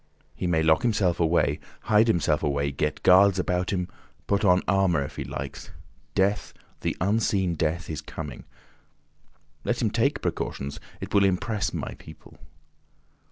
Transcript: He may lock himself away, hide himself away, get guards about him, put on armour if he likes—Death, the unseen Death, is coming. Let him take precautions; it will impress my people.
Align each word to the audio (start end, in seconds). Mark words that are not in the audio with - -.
He 0.33 0.47
may 0.47 0.63
lock 0.63 0.81
himself 0.81 1.19
away, 1.19 1.59
hide 1.81 2.07
himself 2.07 2.41
away, 2.41 2.71
get 2.71 3.03
guards 3.03 3.37
about 3.37 3.71
him, 3.71 3.87
put 4.25 4.43
on 4.43 4.63
armour 4.67 5.03
if 5.03 5.15
he 5.17 5.23
likes—Death, 5.23 6.55
the 6.79 6.97
unseen 6.99 7.53
Death, 7.53 7.87
is 7.87 8.01
coming. 8.01 8.45
Let 9.63 9.79
him 9.79 9.91
take 9.91 10.23
precautions; 10.23 10.79
it 11.01 11.13
will 11.13 11.23
impress 11.23 11.71
my 11.71 11.93
people. 11.99 12.39